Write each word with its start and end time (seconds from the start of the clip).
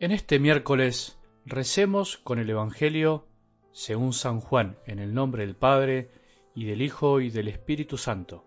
En 0.00 0.12
este 0.12 0.38
miércoles 0.38 1.18
recemos 1.44 2.16
con 2.16 2.38
el 2.38 2.48
Evangelio 2.48 3.26
según 3.70 4.14
San 4.14 4.40
Juan, 4.40 4.78
en 4.86 4.98
el 4.98 5.12
nombre 5.12 5.44
del 5.44 5.54
Padre, 5.54 6.10
y 6.54 6.64
del 6.64 6.80
Hijo, 6.80 7.20
y 7.20 7.28
del 7.28 7.48
Espíritu 7.48 7.98
Santo. 7.98 8.46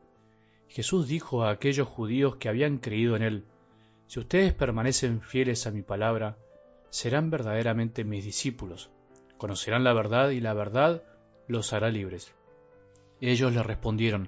Jesús 0.67 1.07
dijo 1.07 1.43
a 1.43 1.51
aquellos 1.51 1.87
judíos 1.87 2.37
que 2.37 2.49
habían 2.49 2.79
creído 2.79 3.15
en 3.15 3.21
Él, 3.21 3.45
Si 4.07 4.19
ustedes 4.19 4.55
permanecen 4.55 5.21
fieles 5.21 5.67
a 5.67 5.71
mi 5.71 5.83
palabra, 5.83 6.39
serán 6.89 7.29
verdaderamente 7.29 8.03
mis 8.03 8.25
discípulos, 8.25 8.89
conocerán 9.37 9.83
la 9.83 9.93
verdad 9.93 10.31
y 10.31 10.39
la 10.39 10.55
verdad 10.55 11.03
los 11.47 11.71
hará 11.71 11.91
libres. 11.91 12.33
Ellos 13.21 13.53
le 13.53 13.61
respondieron, 13.61 14.27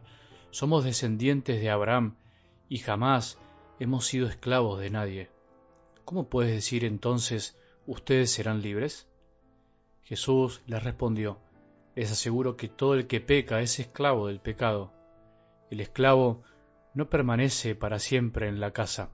Somos 0.52 0.84
descendientes 0.84 1.59
de 1.59 1.72
Abraham 1.72 2.17
y 2.70 2.78
jamás 2.78 3.39
hemos 3.80 4.05
sido 4.05 4.28
esclavos 4.28 4.80
de 4.80 4.92
nadie. 4.92 5.34
¿Cómo 6.05 6.30
puedes 6.30 6.54
decir 6.54 6.86
entonces, 6.86 7.58
ustedes 7.88 8.30
serán 8.30 8.62
libres? 8.62 9.08
Jesús 10.04 10.62
les 10.68 10.84
respondió, 10.84 11.40
les 11.95 12.12
aseguro 12.12 12.58
que 12.58 12.70
todo 12.70 12.94
el 12.94 13.08
que 13.08 13.22
peca 13.22 13.59
es 13.62 13.80
esclavo 13.80 14.28
del 14.28 14.40
pecado. 14.40 14.94
El 15.72 15.81
esclavo 15.81 16.44
no 16.94 17.09
permanece 17.09 17.73
para 17.73 17.98
siempre 17.98 18.48
en 18.48 18.59
la 18.59 18.70
casa. 18.70 19.09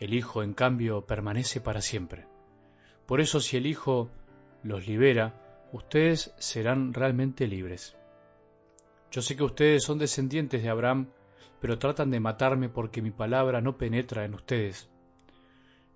El 0.00 0.12
Hijo, 0.12 0.42
en 0.42 0.54
cambio, 0.54 1.06
permanece 1.06 1.60
para 1.60 1.80
siempre. 1.80 2.26
Por 3.06 3.20
eso 3.20 3.38
si 3.38 3.56
el 3.56 3.66
Hijo 3.66 4.10
los 4.64 4.88
libera, 4.88 5.68
ustedes 5.70 6.34
serán 6.36 6.94
realmente 6.94 7.46
libres. 7.46 7.96
Yo 9.12 9.22
sé 9.22 9.36
que 9.36 9.44
ustedes 9.44 9.84
son 9.84 9.98
descendientes 9.98 10.64
de 10.64 10.68
Abraham, 10.68 11.10
pero 11.60 11.78
tratan 11.78 12.10
de 12.10 12.18
matarme 12.18 12.68
porque 12.68 13.02
mi 13.02 13.12
palabra 13.12 13.60
no 13.60 13.78
penetra 13.78 14.24
en 14.24 14.34
ustedes. 14.34 14.88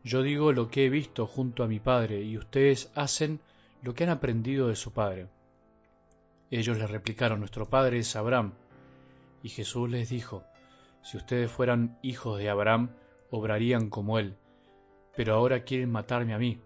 Yo 0.06 0.22
digo 0.22 0.52
lo 0.52 0.68
que 0.68 0.86
he 0.86 0.88
visto 0.88 1.26
junto 1.26 1.64
a 1.64 1.66
mi 1.66 1.80
padre, 1.80 2.22
y 2.22 2.38
ustedes 2.38 2.92
hacen 2.94 3.40
lo 3.82 3.92
que 3.92 4.04
han 4.04 4.10
aprendido 4.10 4.68
de 4.68 4.76
su 4.76 4.92
padre. 4.92 5.26
Ellos 6.48 6.78
le 6.78 6.86
replicaron, 6.86 7.40
nuestro 7.40 7.68
padre 7.68 7.98
es 7.98 8.14
Abraham. 8.14 8.52
Y 9.42 9.48
Jesús 9.48 9.90
les 9.90 10.08
dijo, 10.08 10.44
si 11.02 11.16
ustedes 11.16 11.50
fueran 11.50 11.98
hijos 12.02 12.38
de 12.38 12.48
Abraham, 12.48 12.90
obrarían 13.32 13.90
como 13.90 14.20
él. 14.20 14.36
Pero 15.16 15.34
ahora 15.34 15.64
quieren 15.64 15.90
matarme 15.90 16.34
a 16.34 16.38
mí, 16.38 16.60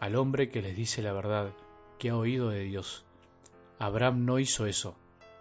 al 0.00 0.16
hombre 0.16 0.48
que 0.48 0.60
les 0.60 0.76
dice 0.76 1.02
la 1.02 1.12
verdad, 1.12 1.52
que 2.00 2.10
ha 2.10 2.16
oído 2.16 2.48
de 2.48 2.64
Dios. 2.64 3.04
Abraham 3.78 4.24
no 4.24 4.40
hizo 4.40 4.66
eso, 4.66 4.96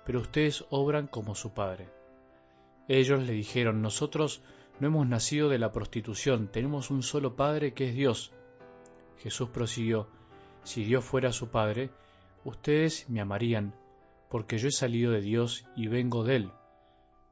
pero 0.06 0.20
ustedes 0.20 0.64
obran 0.70 1.08
como 1.08 1.34
su 1.34 1.56
padre. 1.56 1.90
Ellos 2.88 3.24
le 3.24 3.34
dijeron, 3.34 3.82
nosotros 3.82 4.44
no 4.82 4.88
hemos 4.88 5.08
nacido 5.08 5.48
de 5.48 5.60
la 5.60 5.72
prostitución, 5.72 6.48
tenemos 6.48 6.90
un 6.90 7.04
solo 7.04 7.36
Padre 7.36 7.76
que 7.76 7.90
es 7.90 7.96
Dios. 7.96 8.34
Jesús 9.20 9.50
prosiguió, 9.50 10.08
si 10.64 10.84
Dios 10.84 11.06
fuera 11.06 11.32
su 11.32 11.50
Padre, 11.50 11.92
ustedes 12.46 13.08
me 13.08 13.22
amarían, 13.22 13.76
porque 14.28 14.58
yo 14.58 14.70
he 14.70 14.72
salido 14.72 15.12
de 15.12 15.22
Dios 15.22 15.68
y 15.76 15.88
vengo 15.88 16.24
de 16.24 16.38
Él. 16.38 16.52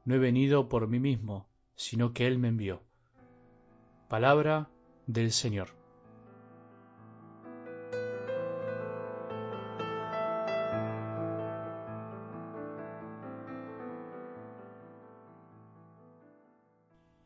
No 0.04 0.14
he 0.14 0.18
venido 0.18 0.68
por 0.68 0.86
mí 0.86 1.00
mismo, 1.00 1.48
sino 1.74 2.12
que 2.12 2.28
Él 2.28 2.38
me 2.38 2.46
envió. 2.46 2.84
Palabra 4.08 4.70
del 5.08 5.32
Señor. 5.32 5.79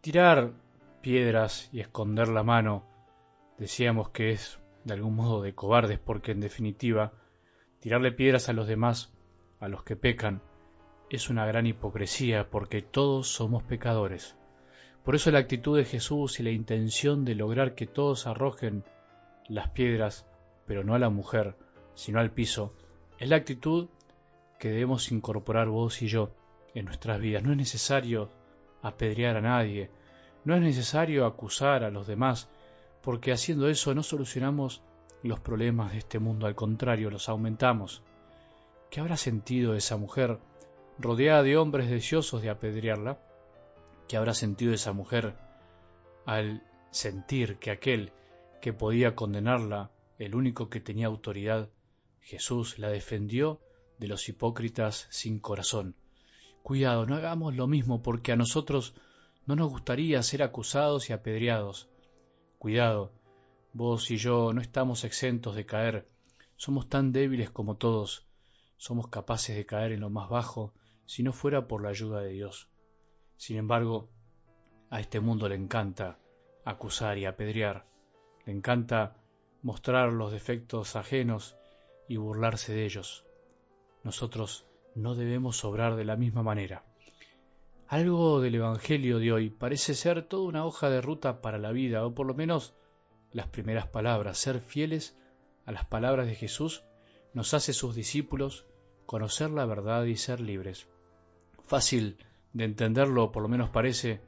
Tirar 0.04 0.52
piedras 1.00 1.70
y 1.72 1.80
esconder 1.80 2.28
la 2.28 2.42
mano, 2.42 2.84
decíamos 3.56 4.10
que 4.10 4.32
es 4.32 4.60
de 4.84 4.92
algún 4.92 5.16
modo 5.16 5.40
de 5.40 5.54
cobardes, 5.54 5.98
porque 5.98 6.32
en 6.32 6.40
definitiva, 6.40 7.14
tirarle 7.80 8.12
piedras 8.12 8.50
a 8.50 8.52
los 8.52 8.68
demás, 8.68 9.14
a 9.60 9.68
los 9.68 9.82
que 9.82 9.96
pecan, 9.96 10.42
es 11.08 11.30
una 11.30 11.46
gran 11.46 11.66
hipocresía, 11.66 12.50
porque 12.50 12.82
todos 12.82 13.28
somos 13.28 13.62
pecadores. 13.62 14.36
Por 15.04 15.14
eso 15.14 15.30
la 15.30 15.38
actitud 15.38 15.78
de 15.78 15.86
Jesús 15.86 16.38
y 16.38 16.42
la 16.42 16.50
intención 16.50 17.24
de 17.24 17.36
lograr 17.36 17.74
que 17.74 17.86
todos 17.86 18.26
arrojen 18.26 18.84
las 19.48 19.70
piedras, 19.70 20.26
pero 20.66 20.84
no 20.84 20.94
a 20.94 20.98
la 20.98 21.08
mujer, 21.08 21.56
sino 21.94 22.20
al 22.20 22.30
piso, 22.30 22.74
es 23.18 23.30
la 23.30 23.36
actitud 23.36 23.88
que 24.58 24.68
debemos 24.68 25.10
incorporar 25.10 25.68
vos 25.68 26.02
y 26.02 26.08
yo 26.08 26.30
en 26.74 26.84
nuestras 26.84 27.18
vidas. 27.20 27.42
No 27.42 27.52
es 27.52 27.56
necesario 27.56 28.28
apedrear 28.84 29.38
a 29.38 29.40
nadie, 29.40 29.90
no 30.44 30.54
es 30.54 30.60
necesario 30.60 31.26
acusar 31.26 31.84
a 31.84 31.90
los 31.90 32.06
demás, 32.06 32.48
porque 33.02 33.32
haciendo 33.32 33.68
eso 33.68 33.94
no 33.94 34.02
solucionamos 34.02 34.82
los 35.22 35.40
problemas 35.40 35.92
de 35.92 35.98
este 35.98 36.18
mundo, 36.18 36.46
al 36.46 36.54
contrario, 36.54 37.10
los 37.10 37.28
aumentamos. 37.28 38.02
¿Qué 38.90 39.00
habrá 39.00 39.16
sentido 39.16 39.74
esa 39.74 39.96
mujer 39.96 40.38
rodeada 40.98 41.42
de 41.42 41.56
hombres 41.56 41.88
deseosos 41.88 42.42
de 42.42 42.50
apedrearla? 42.50 43.18
¿Qué 44.06 44.16
habrá 44.16 44.34
sentido 44.34 44.74
esa 44.74 44.92
mujer 44.92 45.34
al 46.26 46.62
sentir 46.90 47.56
que 47.56 47.70
aquel 47.70 48.12
que 48.60 48.72
podía 48.72 49.14
condenarla, 49.14 49.90
el 50.18 50.34
único 50.34 50.68
que 50.68 50.80
tenía 50.80 51.06
autoridad, 51.06 51.70
Jesús, 52.20 52.78
la 52.78 52.88
defendió 52.88 53.60
de 53.98 54.08
los 54.08 54.28
hipócritas 54.28 55.06
sin 55.10 55.38
corazón? 55.40 55.96
Cuidado, 56.62 57.06
no 57.06 57.16
hagamos 57.16 57.54
lo 57.54 57.66
mismo 57.66 58.02
porque 58.02 58.32
a 58.32 58.36
nosotros 58.36 58.94
no 59.46 59.56
nos 59.56 59.70
gustaría 59.70 60.22
ser 60.22 60.42
acusados 60.42 61.10
y 61.10 61.12
apedreados. 61.12 61.88
Cuidado, 62.58 63.12
vos 63.72 64.10
y 64.10 64.16
yo 64.16 64.52
no 64.52 64.60
estamos 64.60 65.04
exentos 65.04 65.54
de 65.54 65.66
caer, 65.66 66.08
somos 66.56 66.88
tan 66.88 67.12
débiles 67.12 67.50
como 67.50 67.76
todos, 67.76 68.26
somos 68.76 69.08
capaces 69.08 69.56
de 69.56 69.66
caer 69.66 69.92
en 69.92 70.00
lo 70.00 70.10
más 70.10 70.28
bajo 70.28 70.72
si 71.06 71.22
no 71.22 71.32
fuera 71.32 71.68
por 71.68 71.82
la 71.82 71.90
ayuda 71.90 72.20
de 72.20 72.30
Dios. 72.30 72.68
Sin 73.36 73.56
embargo, 73.56 74.08
a 74.90 75.00
este 75.00 75.20
mundo 75.20 75.48
le 75.48 75.56
encanta 75.56 76.18
acusar 76.64 77.18
y 77.18 77.26
apedrear, 77.26 77.86
le 78.46 78.52
encanta 78.52 79.16
mostrar 79.62 80.12
los 80.12 80.32
defectos 80.32 80.96
ajenos 80.96 81.56
y 82.08 82.16
burlarse 82.16 82.72
de 82.72 82.84
ellos. 82.84 83.26
Nosotros 84.02 84.66
no 84.94 85.14
debemos 85.14 85.64
obrar 85.64 85.96
de 85.96 86.04
la 86.04 86.16
misma 86.16 86.42
manera. 86.42 86.84
Algo 87.94 88.40
del 88.40 88.56
Evangelio 88.56 89.20
de 89.20 89.30
hoy 89.30 89.50
parece 89.50 89.94
ser 89.94 90.24
toda 90.24 90.48
una 90.48 90.66
hoja 90.66 90.90
de 90.90 91.00
ruta 91.00 91.40
para 91.40 91.58
la 91.58 91.70
vida, 91.70 92.04
o 92.04 92.12
por 92.12 92.26
lo 92.26 92.34
menos 92.34 92.74
las 93.30 93.46
primeras 93.46 93.86
palabras, 93.86 94.36
ser 94.36 94.58
fieles 94.58 95.16
a 95.64 95.70
las 95.70 95.84
palabras 95.84 96.26
de 96.26 96.34
Jesús, 96.34 96.82
nos 97.34 97.54
hace 97.54 97.72
sus 97.72 97.94
discípulos 97.94 98.66
conocer 99.06 99.50
la 99.50 99.64
verdad 99.64 100.06
y 100.06 100.16
ser 100.16 100.40
libres. 100.40 100.88
Fácil 101.66 102.16
de 102.52 102.64
entenderlo, 102.64 103.30
por 103.30 103.44
lo 103.44 103.48
menos 103.48 103.70
parece, 103.70 104.20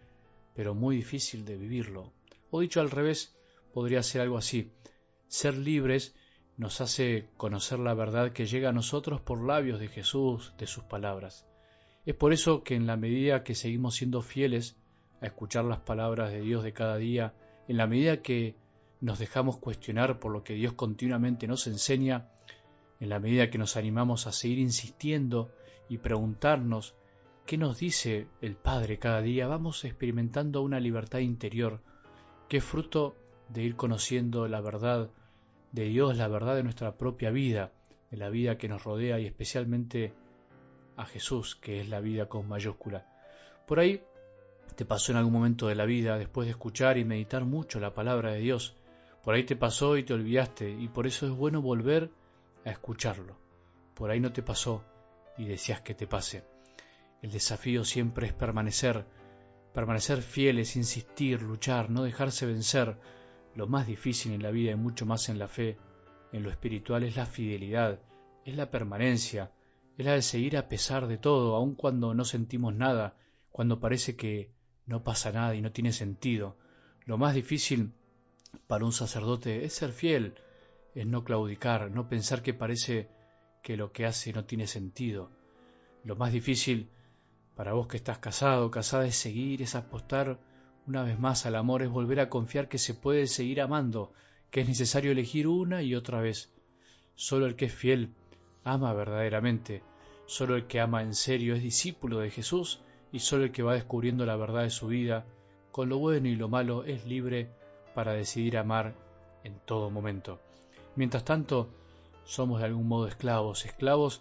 pero 0.55 0.77
muy 0.77 0.95
difícil 0.95 1.45
de 1.45 1.57
vivirlo. 1.57 2.13
O 2.53 2.61
dicho 2.61 2.81
al 2.81 2.93
revés, 2.93 3.37
podría 3.75 4.05
ser 4.05 4.21
algo 4.21 4.39
así. 4.39 4.71
Ser 5.27 5.59
libres 5.59 6.15
nos 6.57 6.81
hace 6.81 7.31
conocer 7.37 7.81
la 7.81 7.95
verdad 7.95 8.31
que 8.31 8.47
llega 8.47 8.69
a 8.69 8.73
nosotros 8.73 9.21
por 9.21 9.45
labios 9.45 9.81
de 9.81 9.89
Jesús, 9.89 10.55
de 10.57 10.69
sus 10.69 10.85
palabras. 10.85 11.49
Es 12.07 12.15
por 12.15 12.33
eso 12.33 12.63
que 12.63 12.77
en 12.77 12.87
la 12.87 12.97
medida 12.97 13.43
que 13.43 13.57
seguimos 13.57 13.97
siendo 13.97 14.23
fieles 14.23 14.77
a 15.21 15.27
escuchar 15.27 15.65
las 15.65 15.81
palabras 15.81 16.31
de 16.31 16.41
Dios 16.41 16.63
de 16.63 16.73
cada 16.73 16.97
día, 16.97 17.35
en 17.67 17.77
la 17.77 17.89
medida 17.89 18.23
que 18.23 18.55
nos 19.01 19.19
dejamos 19.19 19.59
cuestionar 19.59 20.21
por 20.21 20.31
lo 20.31 20.45
que 20.45 20.55
Dios 20.55 20.75
continuamente 20.75 21.49
nos 21.49 21.67
enseña, 21.67 22.29
en 23.01 23.09
la 23.09 23.19
medida 23.19 23.51
que 23.51 23.59
nos 23.59 23.77
animamos 23.77 24.29
a 24.29 24.33
seguir 24.33 24.61
insistiendo 24.61 25.51
y 25.89 25.99
preguntarnos 25.99 26.95
qué 27.45 27.59
nos 27.59 27.79
dice 27.79 28.29
el 28.41 28.55
Padre 28.55 29.01
cada 29.01 29.21
día, 29.21 29.49
vamos 29.49 29.85
experimentando 29.85 30.63
una 30.63 30.79
libertad 30.79 31.19
interior 31.19 31.83
que 32.49 32.59
es 32.59 32.65
fruto 32.65 33.17
de 33.49 33.65
ir 33.65 33.75
conociendo 33.75 34.47
la 34.47 34.61
verdad 34.61 35.11
de 35.73 35.87
Dios, 35.87 36.17
la 36.17 36.29
verdad 36.29 36.55
de 36.55 36.63
nuestra 36.63 36.97
propia 36.97 37.31
vida, 37.31 37.73
de 38.13 38.17
la 38.17 38.31
vida 38.31 38.59
que 38.59 38.69
nos 38.69 38.85
rodea 38.85 39.19
y 39.19 39.27
especialmente 39.27 40.15
a 40.97 41.05
Jesús, 41.07 41.57
que 41.57 41.81
es 41.81 41.89
la 41.89 42.01
vida 42.01 42.29
con 42.29 42.49
mayúscula. 42.49 43.07
Por 43.67 43.81
ahí 43.81 44.03
te 44.77 44.85
pasó 44.85 45.13
en 45.13 45.19
algún 45.19 45.33
momento 45.33 45.69
de 45.69 45.75
la 45.75 45.85
vida, 45.85 46.19
después 46.19 46.47
de 46.47 46.51
escuchar 46.53 46.99
y 46.99 47.05
meditar 47.05 47.45
mucho 47.45 47.81
la 47.81 47.95
palabra 47.95 48.33
de 48.33 48.41
Dios, 48.41 48.75
por 49.23 49.35
ahí 49.35 49.45
te 49.45 49.57
pasó 49.57 49.97
y 49.97 50.05
te 50.05 50.15
olvidaste, 50.15 50.71
y 50.71 50.89
por 50.89 51.07
eso 51.07 51.27
es 51.27 51.33
bueno 51.33 51.61
volver 51.61 52.11
a 52.65 52.71
escucharlo. 52.71 53.37
Por 53.95 54.11
ahí 54.11 54.21
no 54.21 54.33
te 54.33 54.43
pasó 54.43 54.85
y 55.37 55.47
decías 55.47 55.81
que 55.81 55.95
te 55.95 56.07
pase. 56.07 56.45
El 57.23 57.33
desafío 57.33 57.85
siempre 57.85 58.27
es 58.27 58.33
permanecer, 58.33 59.05
permanecer 59.73 60.23
fieles, 60.23 60.77
insistir, 60.77 61.43
luchar, 61.43 61.91
no 61.91 62.03
dejarse 62.05 62.47
vencer, 62.47 62.97
lo 63.55 63.67
más 63.67 63.87
difícil 63.87 64.33
en 64.33 64.43
la 64.43 64.51
vida 64.51 64.73
y 64.73 64.77
mucho 64.77 65.07
más 65.07 65.29
en 65.29 65.39
la 65.39 65.49
fe, 65.49 65.77
en 66.33 66.43
lo 66.43 66.51
espiritual, 66.51 67.03
es 67.03 67.17
la 67.17 67.27
fidelidad, 67.27 67.99
es 68.45 68.55
la 68.55 68.71
permanencia, 68.71 69.51
es 69.97 70.05
la 70.05 70.13
de 70.13 70.23
seguir 70.23 70.57
a 70.57 70.69
pesar 70.69 71.07
de 71.07 71.17
todo, 71.17 71.57
aun 71.57 71.75
cuando 71.75 72.13
no 72.13 72.25
sentimos 72.25 72.75
nada, 72.75 73.17
cuando 73.51 73.81
parece 73.81 74.15
que 74.15 74.51
no 74.85 75.03
pasa 75.03 75.33
nada 75.33 75.55
y 75.55 75.63
no 75.63 75.73
tiene 75.73 75.93
sentido. 75.93 76.57
Lo 77.07 77.17
más 77.17 77.35
difícil 77.35 77.93
para 78.67 78.85
un 78.85 78.93
sacerdote 78.93 79.65
es 79.65 79.73
ser 79.73 79.93
fiel, 79.93 80.35
es 80.95 81.07
no 81.07 81.25
claudicar, 81.25 81.91
no 81.91 82.09
pensar 82.09 82.43
que 82.43 82.53
parece 82.53 83.09
que 83.63 83.77
lo 83.77 83.93
que 83.93 84.05
hace 84.05 84.33
no 84.33 84.45
tiene 84.45 84.67
sentido. 84.67 85.31
Lo 86.05 86.15
más 86.15 86.33
difícil 86.33 86.91
para 87.55 87.73
vos 87.73 87.89
que 87.89 87.97
estás 87.97 88.19
casado, 88.19 88.71
casada, 88.71 89.07
es 89.07 89.17
seguir, 89.17 89.63
es 89.63 89.75
apostar 89.75 90.39
una 90.87 91.03
vez 91.03 91.19
más 91.19 91.47
al 91.47 91.57
amor, 91.57 91.83
es 91.83 91.89
volver 91.89 92.21
a 92.21 92.29
confiar 92.29 92.69
que 92.69 92.79
se 92.79 92.95
puede 92.95 93.27
seguir 93.27 93.63
amando, 93.63 94.13
que 94.51 94.61
es 94.61 94.69
necesario 94.69 95.11
elegir 95.11 95.49
una 95.49 95.83
y 95.83 95.95
otra 95.95 96.21
vez. 96.21 96.53
Solo 97.15 97.47
el 97.47 97.57
que 97.57 97.65
es 97.65 97.75
fiel 97.75 98.15
ama 98.67 98.93
verdaderamente, 98.93 99.83
solo 100.27 100.57
el 100.57 100.67
que 100.67 100.81
ama 100.81 101.03
en 101.03 101.15
serio 101.15 101.55
es 101.55 101.63
discípulo 101.63 102.19
de 102.19 102.31
Jesús 102.31 102.81
y 103.13 103.21
solo 103.21 103.45
el 103.45 103.53
que 103.53 103.63
va 103.63 103.75
descubriendo 103.75 104.27
la 104.27 104.35
verdad 104.35 104.63
de 104.63 104.71
su 104.71 104.89
vida, 104.89 105.25
con 105.71 105.89
lo 105.89 105.99
bueno 105.99 106.27
y 106.29 106.35
lo 106.35 106.49
malo, 106.49 106.83
es 106.83 107.07
libre 107.07 107.49
para 107.95 108.13
decidir 108.13 108.59
amar 108.59 108.95
en 109.45 109.61
todo 109.65 109.89
momento. 109.91 110.41
Mientras 110.97 111.25
tanto, 111.25 111.69
somos 112.25 112.59
de 112.59 112.67
algún 112.67 112.89
modo 112.89 113.07
esclavos, 113.07 113.65
esclavos 113.65 114.21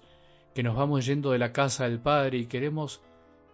que 0.54 0.62
nos 0.62 0.76
vamos 0.76 1.08
yendo 1.08 1.32
de 1.32 1.40
la 1.40 1.52
casa 1.52 1.86
del 1.86 2.00
Padre 2.00 2.38
y 2.38 2.46
queremos 2.46 3.02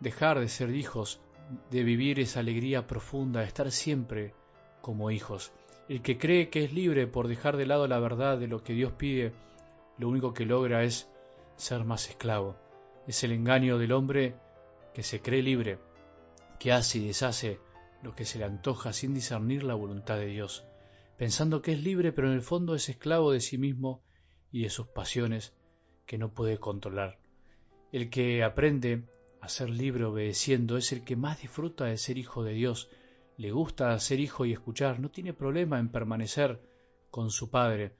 dejar 0.02 0.40
de 0.40 0.50
ser 0.50 0.76
hijos, 0.76 1.22
de 1.70 1.84
vivir 1.84 2.20
esa 2.20 2.42
alegría 2.42 2.86
profunda, 2.86 3.40
de 3.40 3.48
estar 3.48 3.72
siempre 3.72 4.34
como 4.82 5.10
hijos. 5.10 5.54
El 5.88 6.02
que 6.02 6.18
cree 6.18 6.50
que 6.50 6.66
es 6.66 6.74
libre 6.74 7.08
por 7.08 7.30
dejar 7.30 7.56
de 7.56 7.66
lado 7.66 7.88
la 7.88 8.00
verdad 8.00 8.38
de 8.38 8.48
lo 8.48 8.62
que 8.62 8.74
Dios 8.74 8.92
pide, 8.92 9.32
lo 9.98 10.10
único 10.10 10.34
que 10.34 10.46
logra 10.46 10.84
es 10.84 11.10
ser 11.56 11.84
más 11.84 12.10
esclavo. 12.10 12.56
Es 13.08 13.24
el 13.24 13.32
engaño 13.32 13.78
del 13.78 13.92
hombre 13.92 14.36
que 14.94 15.04
se 15.04 15.22
cree 15.22 15.42
libre, 15.42 15.80
que 16.60 16.72
hace 16.72 17.00
y 17.00 17.08
deshace 17.08 17.60
lo 18.02 18.16
que 18.16 18.26
se 18.26 18.40
le 18.40 18.46
antoja 18.46 18.94
sin 18.94 19.14
discernir 19.14 19.64
la 19.64 19.76
voluntad 19.76 20.18
de 20.18 20.28
Dios, 20.28 20.66
pensando 21.18 21.62
que 21.62 21.74
es 21.74 21.82
libre 21.82 22.12
pero 22.12 22.28
en 22.28 22.34
el 22.34 22.42
fondo 22.42 22.76
es 22.76 22.90
esclavo 22.90 23.32
de 23.32 23.42
sí 23.42 23.58
mismo 23.58 24.04
y 24.52 24.64
de 24.64 24.70
sus 24.70 24.88
pasiones 24.88 25.54
que 26.06 26.18
no 26.18 26.34
puede 26.34 26.58
controlar. 26.58 27.20
El 27.92 28.10
que 28.10 28.44
aprende 28.44 29.04
a 29.40 29.50
ser 29.50 29.70
libre 29.70 30.06
obedeciendo 30.06 30.78
es 30.78 30.92
el 30.92 31.04
que 31.04 31.16
más 31.16 31.42
disfruta 31.42 31.86
de 31.86 31.98
ser 31.98 32.18
hijo 32.18 32.44
de 32.44 32.54
Dios, 32.54 32.90
le 33.38 33.52
gusta 33.52 33.98
ser 34.00 34.20
hijo 34.20 34.46
y 34.46 34.54
escuchar, 34.54 35.00
no 35.00 35.10
tiene 35.10 35.34
problema 35.34 35.80
en 35.80 35.90
permanecer 35.90 36.62
con 37.10 37.32
su 37.32 37.50
padre, 37.50 37.96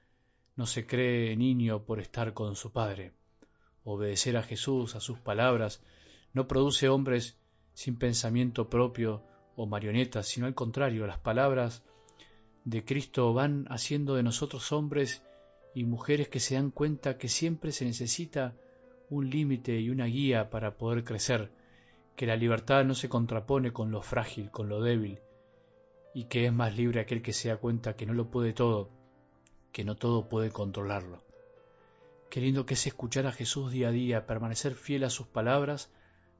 no 0.56 0.66
se 0.66 0.86
cree 0.86 1.36
niño 1.36 1.84
por 1.84 2.00
estar 2.00 2.34
con 2.34 2.56
su 2.56 2.72
padre. 2.72 3.12
Obedecer 3.84 4.36
a 4.36 4.42
Jesús, 4.42 4.94
a 4.94 5.00
sus 5.00 5.18
palabras, 5.18 5.82
no 6.32 6.46
produce 6.46 6.88
hombres 6.88 7.38
sin 7.74 7.98
pensamiento 7.98 8.68
propio 8.68 9.22
o 9.56 9.66
marionetas, 9.66 10.26
sino 10.26 10.46
al 10.46 10.54
contrario, 10.54 11.06
las 11.06 11.18
palabras 11.18 11.82
de 12.64 12.84
Cristo 12.84 13.32
van 13.32 13.66
haciendo 13.70 14.14
de 14.14 14.22
nosotros 14.22 14.72
hombres 14.72 15.22
y 15.74 15.84
mujeres 15.84 16.28
que 16.28 16.40
se 16.40 16.54
dan 16.54 16.70
cuenta 16.70 17.18
que 17.18 17.28
siempre 17.28 17.72
se 17.72 17.84
necesita 17.84 18.54
un 19.08 19.30
límite 19.30 19.80
y 19.80 19.90
una 19.90 20.06
guía 20.06 20.50
para 20.50 20.76
poder 20.76 21.04
crecer, 21.04 21.50
que 22.14 22.26
la 22.26 22.36
libertad 22.36 22.84
no 22.84 22.94
se 22.94 23.08
contrapone 23.08 23.72
con 23.72 23.90
lo 23.90 24.02
frágil, 24.02 24.50
con 24.50 24.68
lo 24.68 24.80
débil, 24.80 25.20
y 26.14 26.24
que 26.24 26.46
es 26.46 26.52
más 26.52 26.76
libre 26.76 27.00
aquel 27.00 27.22
que 27.22 27.32
se 27.32 27.48
da 27.48 27.56
cuenta 27.56 27.96
que 27.96 28.06
no 28.06 28.12
lo 28.12 28.30
puede 28.30 28.52
todo, 28.52 28.90
que 29.72 29.84
no 29.84 29.96
todo 29.96 30.28
puede 30.28 30.50
controlarlo. 30.50 31.22
Qué 32.30 32.40
lindo 32.40 32.64
que 32.64 32.74
es 32.74 32.86
escuchar 32.86 33.26
a 33.26 33.32
Jesús 33.32 33.72
día 33.72 33.88
a 33.88 33.92
día, 33.92 34.26
permanecer 34.26 34.74
fiel 34.74 35.04
a 35.04 35.10
sus 35.10 35.26
palabras, 35.26 35.90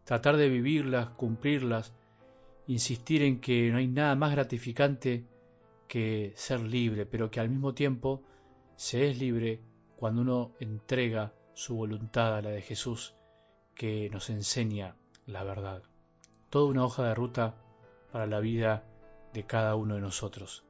tratar 0.05 0.37
de 0.37 0.49
vivirlas, 0.49 1.11
cumplirlas, 1.11 1.93
insistir 2.67 3.23
en 3.23 3.41
que 3.41 3.71
no 3.71 3.79
hay 3.79 3.89
nada 3.89 4.15
más 4.15 4.33
gratificante 4.33 5.27
que 5.89 6.33
ser 6.37 6.61
libre, 6.61 7.05
pero 7.05 7.31
que 7.31 7.41
al 7.41 7.51
mismo 7.51 7.75
tiempo 7.75 8.23
se 8.77 9.11
es 9.11 9.19
libre 9.19 9.61
cuando 9.97 10.23
uno 10.23 10.53
entrega 10.61 11.35
su 11.55 11.77
voluntad 11.77 12.37
a 12.37 12.43
la 12.43 12.51
de 12.51 12.63
Jesús, 12.63 13.15
que 13.75 14.09
nos 14.11 14.31
enseña 14.31 14.97
la 15.27 15.45
verdad. 15.45 15.83
Toda 16.51 16.71
una 16.71 16.85
hoja 16.85 17.05
de 17.05 17.15
ruta 17.15 17.55
para 18.11 18.27
la 18.27 18.41
vida 18.41 18.85
de 19.33 19.45
cada 19.45 19.75
uno 19.75 19.95
de 19.95 20.01
nosotros. 20.01 20.65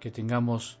Que 0.00 0.10
tengamos 0.10 0.80